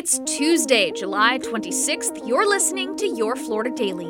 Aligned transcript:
It's 0.00 0.18
Tuesday, 0.24 0.90
July 0.92 1.38
26th. 1.40 2.26
You're 2.26 2.48
listening 2.48 2.96
to 2.96 3.06
Your 3.06 3.36
Florida 3.36 3.70
Daily. 3.70 4.08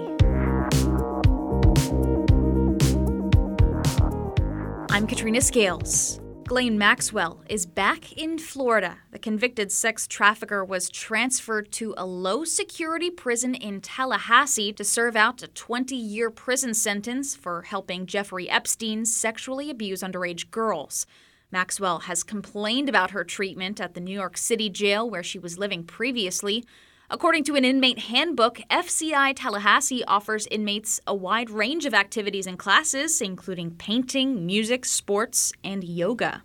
I'm 4.88 5.08
Katrina 5.08 5.40
Scales. 5.40 6.20
Ghislaine 6.44 6.78
Maxwell 6.78 7.42
is 7.48 7.66
back 7.66 8.12
in 8.12 8.38
Florida. 8.38 8.98
The 9.10 9.18
convicted 9.18 9.72
sex 9.72 10.06
trafficker 10.06 10.64
was 10.64 10.90
transferred 10.90 11.72
to 11.72 11.92
a 11.96 12.06
low 12.06 12.44
security 12.44 13.10
prison 13.10 13.56
in 13.56 13.80
Tallahassee 13.80 14.72
to 14.74 14.84
serve 14.84 15.16
out 15.16 15.42
a 15.42 15.48
20 15.48 15.96
year 15.96 16.30
prison 16.30 16.72
sentence 16.72 17.34
for 17.34 17.62
helping 17.62 18.06
Jeffrey 18.06 18.48
Epstein 18.48 19.04
sexually 19.04 19.70
abuse 19.70 20.02
underage 20.02 20.52
girls. 20.52 21.04
Maxwell 21.52 22.00
has 22.00 22.22
complained 22.22 22.88
about 22.88 23.10
her 23.10 23.24
treatment 23.24 23.80
at 23.80 23.94
the 23.94 24.00
New 24.00 24.14
York 24.14 24.36
City 24.36 24.70
jail 24.70 25.08
where 25.08 25.22
she 25.22 25.38
was 25.38 25.58
living 25.58 25.82
previously. 25.82 26.64
According 27.08 27.42
to 27.44 27.56
an 27.56 27.64
inmate 27.64 27.98
handbook, 27.98 28.60
FCI 28.70 29.34
Tallahassee 29.34 30.04
offers 30.04 30.46
inmates 30.48 31.00
a 31.08 31.14
wide 31.14 31.50
range 31.50 31.86
of 31.86 31.94
activities 31.94 32.46
and 32.46 32.56
classes, 32.56 33.20
including 33.20 33.72
painting, 33.72 34.46
music, 34.46 34.84
sports, 34.84 35.52
and 35.64 35.82
yoga. 35.82 36.44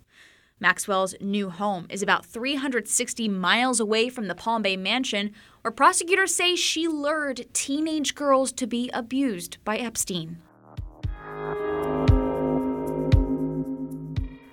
Maxwell's 0.58 1.14
new 1.20 1.50
home 1.50 1.86
is 1.90 2.02
about 2.02 2.26
360 2.26 3.28
miles 3.28 3.78
away 3.78 4.08
from 4.08 4.26
the 4.26 4.34
Palm 4.34 4.62
Beach 4.62 4.78
mansion, 4.78 5.32
where 5.60 5.70
prosecutors 5.70 6.34
say 6.34 6.56
she 6.56 6.88
lured 6.88 7.46
teenage 7.52 8.14
girls 8.14 8.50
to 8.52 8.66
be 8.66 8.90
abused 8.92 9.58
by 9.64 9.76
Epstein. 9.76 10.38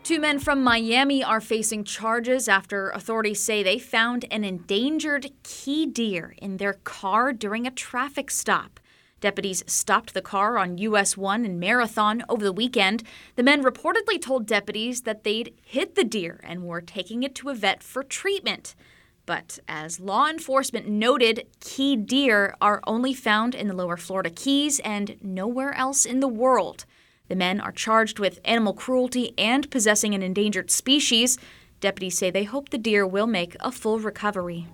Two 0.04 0.20
men 0.20 0.38
from 0.38 0.62
Miami 0.62 1.24
are 1.24 1.40
facing 1.40 1.86
charges 1.86 2.50
after 2.50 2.90
authorities 2.90 3.42
say 3.42 3.64
they 3.64 3.80
found 3.80 4.26
an 4.30 4.44
endangered 4.44 5.32
key 5.44 5.86
deer 5.86 6.36
in 6.40 6.58
their 6.58 6.74
car 6.74 7.32
during 7.32 7.66
a 7.66 7.72
traffic 7.72 8.30
stop. 8.30 8.82
Deputies 9.22 9.64
stopped 9.66 10.14
the 10.14 10.22
car 10.22 10.58
on 10.58 10.78
US 10.78 11.16
1 11.16 11.46
in 11.46 11.58
Marathon 11.58 12.22
over 12.28 12.44
the 12.44 12.52
weekend. 12.52 13.04
The 13.38 13.44
men 13.44 13.64
reportedly 13.64 14.22
told 14.22 14.46
deputies 14.46 15.04
that 15.04 15.24
they'd 15.24 15.54
hit 15.64 15.96
the 15.96 16.04
deer 16.04 16.42
and 16.44 16.66
were 16.66 16.82
taking 16.82 17.24
it 17.24 17.34
to 17.36 17.48
a 17.48 17.56
vet 17.56 17.82
for 17.82 18.04
treatment. 18.04 18.76
But 19.26 19.60
as 19.70 20.02
law 20.02 20.28
enforcement 20.28 20.86
noted, 20.86 21.48
key 21.62 21.96
deer 21.96 22.58
are 22.60 22.82
only 22.86 23.14
found 23.14 23.56
in 23.56 23.70
the 23.70 23.74
lower 23.74 23.96
Florida 23.96 24.32
Keys 24.32 24.82
and 24.82 25.16
nowhere 25.22 25.74
else 25.74 26.06
in 26.06 26.20
the 26.20 26.28
world. 26.28 26.84
The 27.30 27.36
men 27.36 27.62
are 27.62 27.72
charged 27.72 28.20
with 28.20 28.42
animal 28.44 28.74
cruelty 28.74 29.34
and 29.38 29.72
possessing 29.72 30.14
an 30.14 30.22
endangered 30.22 30.70
species. 30.70 31.38
Deputies 31.80 32.18
say 32.18 32.30
they 32.30 32.44
hope 32.44 32.70
the 32.70 32.78
deer 32.78 33.08
will 33.08 33.28
make 33.28 33.56
a 33.62 33.72
full 33.72 34.00
recovery. 34.00 34.68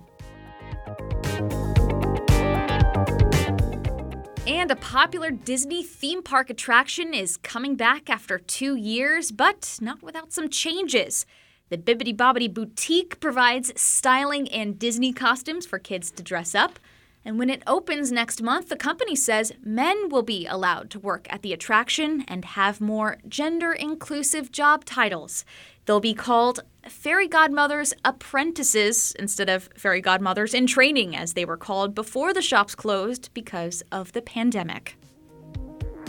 And 4.46 4.70
a 4.70 4.76
popular 4.76 5.30
Disney 5.30 5.84
theme 5.84 6.24
park 6.24 6.50
attraction 6.50 7.14
is 7.14 7.36
coming 7.36 7.76
back 7.76 8.10
after 8.10 8.38
two 8.38 8.74
years, 8.74 9.30
but 9.30 9.78
not 9.80 10.02
without 10.02 10.32
some 10.32 10.48
changes. 10.48 11.24
The 11.68 11.78
Bibbidi 11.78 12.16
Bobbidi 12.16 12.52
Boutique 12.52 13.20
provides 13.20 13.72
styling 13.80 14.48
and 14.48 14.76
Disney 14.76 15.12
costumes 15.12 15.66
for 15.66 15.78
kids 15.78 16.10
to 16.10 16.22
dress 16.24 16.56
up. 16.56 16.80
And 17.24 17.38
when 17.38 17.50
it 17.50 17.62
opens 17.66 18.10
next 18.10 18.42
month, 18.42 18.68
the 18.68 18.76
company 18.76 19.14
says 19.14 19.52
men 19.62 20.08
will 20.08 20.22
be 20.22 20.46
allowed 20.46 20.90
to 20.90 20.98
work 20.98 21.26
at 21.28 21.42
the 21.42 21.52
attraction 21.52 22.24
and 22.26 22.44
have 22.44 22.80
more 22.80 23.18
gender 23.28 23.72
inclusive 23.72 24.50
job 24.50 24.84
titles. 24.84 25.44
They'll 25.84 26.00
be 26.00 26.14
called 26.14 26.60
Fairy 26.88 27.28
Godmothers 27.28 27.92
Apprentices 28.04 29.12
instead 29.18 29.50
of 29.50 29.68
Fairy 29.76 30.00
Godmothers 30.00 30.54
in 30.54 30.66
Training, 30.66 31.14
as 31.14 31.34
they 31.34 31.44
were 31.44 31.56
called 31.56 31.94
before 31.94 32.32
the 32.32 32.42
shops 32.42 32.74
closed 32.74 33.30
because 33.34 33.82
of 33.92 34.12
the 34.12 34.22
pandemic. 34.22 34.96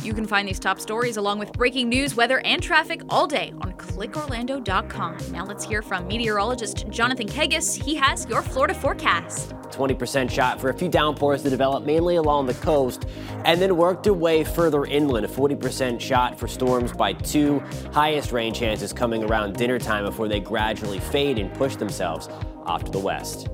You 0.03 0.15
can 0.15 0.25
find 0.25 0.47
these 0.47 0.59
top 0.59 0.79
stories 0.79 1.17
along 1.17 1.37
with 1.37 1.53
breaking 1.53 1.87
news, 1.87 2.15
weather, 2.15 2.39
and 2.39 2.61
traffic 2.61 3.01
all 3.07 3.27
day 3.27 3.53
on 3.61 3.73
clickorlando.com. 3.73 5.17
Now 5.31 5.45
let's 5.45 5.63
hear 5.63 5.83
from 5.83 6.07
meteorologist 6.07 6.89
Jonathan 6.89 7.27
Kegges. 7.27 7.79
He 7.79 7.93
has 7.95 8.25
your 8.27 8.41
Florida 8.41 8.73
forecast. 8.73 9.53
20% 9.69 10.29
shot 10.29 10.59
for 10.59 10.69
a 10.69 10.73
few 10.73 10.89
downpours 10.89 11.43
to 11.43 11.51
develop 11.51 11.85
mainly 11.85 12.15
along 12.15 12.47
the 12.47 12.55
coast 12.55 13.05
and 13.45 13.61
then 13.61 13.77
worked 13.77 14.07
away 14.07 14.43
further 14.43 14.85
inland. 14.85 15.25
A 15.25 15.29
40% 15.29 16.01
shot 16.01 16.39
for 16.39 16.47
storms 16.47 16.91
by 16.93 17.13
two. 17.13 17.59
Highest 17.93 18.31
rain 18.31 18.55
chances 18.55 18.91
coming 18.91 19.23
around 19.23 19.55
dinner 19.55 19.77
time 19.77 20.05
before 20.05 20.27
they 20.27 20.39
gradually 20.39 20.99
fade 20.99 21.37
and 21.37 21.53
push 21.53 21.75
themselves 21.75 22.27
off 22.65 22.83
to 22.85 22.91
the 22.91 22.99
west. 22.99 23.49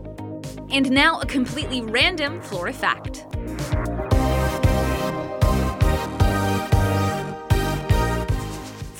And 0.71 0.89
now 0.91 1.19
a 1.19 1.25
completely 1.25 1.81
random 1.81 2.41
Florida 2.41 2.77
fact. 2.77 3.25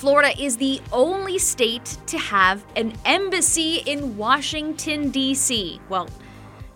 Florida 0.08 0.42
is 0.42 0.56
the 0.56 0.80
only 0.90 1.36
state 1.38 1.98
to 2.06 2.16
have 2.16 2.64
an 2.76 2.94
embassy 3.04 3.82
in 3.84 4.16
Washington, 4.16 5.10
D.C. 5.10 5.82
Well, 5.90 6.08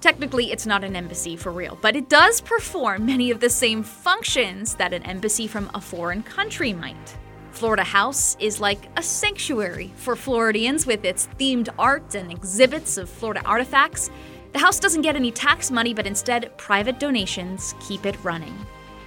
technically, 0.03 0.53
it's 0.53 0.67
not 0.67 0.85
an 0.85 0.95
embassy 0.95 1.35
for 1.37 1.51
real, 1.51 1.79
but 1.81 1.97
it 1.97 2.11
does 2.11 2.43
perform 2.43 3.07
many 3.07 3.31
of 3.31 3.41
the 3.41 3.49
same 3.49 3.83
functions 3.83 4.75
that 4.75 4.93
an 4.93 5.03
embassy 5.05 5.47
from 5.47 5.71
a 5.73 5.81
foreign 5.81 6.23
country 6.23 6.75
might. 6.75 7.17
Florida 7.53 7.85
House 7.85 8.37
is 8.39 8.61
like 8.61 8.91
a 8.99 9.03
sanctuary 9.03 9.91
for 9.97 10.15
Floridians 10.15 10.87
with 10.87 11.03
its 11.07 11.27
themed 11.41 11.71
art 11.79 12.15
and 12.15 12.31
exhibits 12.31 12.99
of 12.99 13.09
Florida 13.09 13.41
artifacts. 13.47 14.11
The 14.53 14.59
house 14.59 14.79
doesn't 14.79 15.01
get 15.01 15.17
any 15.17 15.31
tax 15.31 15.71
money, 15.71 15.95
but 15.95 16.07
instead, 16.07 16.55
private 16.59 17.01
donations 17.01 17.75
keep 17.81 18.05
it 18.05 18.23
running. 18.23 18.55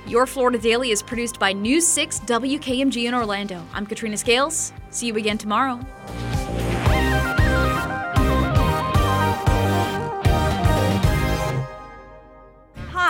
Your 0.07 0.27
Florida 0.27 0.59
Daily 0.59 0.91
is 0.91 1.01
produced 1.01 1.39
by 1.39 1.51
News 1.51 1.88
6 1.88 2.19
WKMG 2.21 3.05
in 3.05 3.16
Orlando. 3.16 3.63
I'm 3.73 3.88
Katrina 3.88 4.17
Scales. 4.17 4.71
See 4.91 5.07
you 5.07 5.16
again 5.16 5.39
tomorrow. 5.39 5.79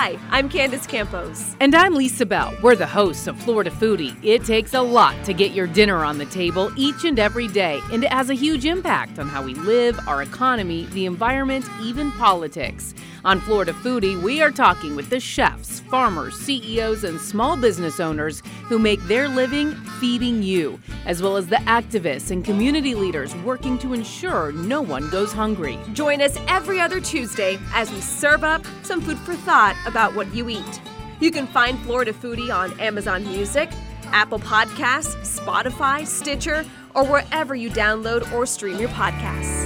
Hi, 0.05 0.19
I'm 0.29 0.49
Candace 0.49 0.85
Campos. 0.85 1.55
And 1.59 1.73
I'm 1.73 1.95
Lisa 1.95 2.27
Bell. 2.27 2.55
We're 2.61 2.75
the 2.75 2.85
hosts 2.85 3.25
of 3.25 3.41
Florida 3.41 3.71
Foodie. 3.71 4.15
It 4.23 4.45
takes 4.45 4.75
a 4.75 4.81
lot 4.81 5.15
to 5.25 5.33
get 5.33 5.53
your 5.53 5.65
dinner 5.65 6.05
on 6.05 6.19
the 6.19 6.27
table 6.27 6.71
each 6.77 7.05
and 7.05 7.17
every 7.17 7.47
day, 7.47 7.81
and 7.91 8.03
it 8.03 8.13
has 8.13 8.29
a 8.29 8.35
huge 8.35 8.65
impact 8.65 9.17
on 9.17 9.27
how 9.27 9.41
we 9.41 9.55
live, 9.55 9.99
our 10.07 10.21
economy, 10.21 10.85
the 10.91 11.07
environment, 11.07 11.65
even 11.81 12.11
politics. 12.11 12.93
On 13.23 13.39
Florida 13.39 13.73
Foodie, 13.73 14.21
we 14.21 14.43
are 14.43 14.51
talking 14.51 14.95
with 14.95 15.09
the 15.09 15.19
chefs, 15.19 15.79
farmers, 15.79 16.35
CEOs, 16.35 17.03
and 17.03 17.19
small 17.19 17.57
business 17.57 17.99
owners 17.99 18.43
who 18.65 18.77
make 18.77 19.01
their 19.07 19.27
living 19.27 19.73
feeding 19.99 20.43
you, 20.43 20.79
as 21.05 21.21
well 21.21 21.37
as 21.37 21.47
the 21.47 21.55
activists 21.57 22.31
and 22.31 22.43
community 22.43 22.95
leaders 22.95 23.35
working 23.37 23.77
to 23.79 23.93
ensure 23.93 24.51
no 24.51 24.81
one 24.81 25.09
goes 25.09 25.31
hungry. 25.31 25.77
Join 25.93 26.21
us 26.21 26.37
every 26.47 26.79
other 26.79 26.99
Tuesday 26.99 27.57
as 27.73 27.91
we 27.91 28.01
serve 28.01 28.43
up 28.43 28.63
some 28.83 29.01
food 29.01 29.17
for 29.19 29.35
thought 29.35 29.75
about 29.85 30.15
what 30.15 30.33
you 30.33 30.49
eat. 30.49 30.81
You 31.19 31.31
can 31.31 31.47
find 31.47 31.79
Florida 31.79 32.13
Foodie 32.13 32.53
on 32.53 32.77
Amazon 32.79 33.23
Music, 33.23 33.69
Apple 34.07 34.39
Podcasts, 34.39 35.39
Spotify, 35.39 36.05
Stitcher, 36.05 36.65
or 36.93 37.05
wherever 37.05 37.55
you 37.55 37.69
download 37.69 38.31
or 38.31 38.45
stream 38.45 38.79
your 38.79 38.89
podcasts. 38.89 39.64